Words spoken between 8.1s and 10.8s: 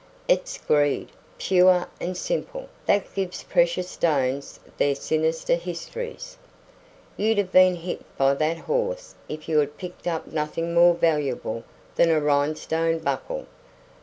by that horse if you had picked up nothing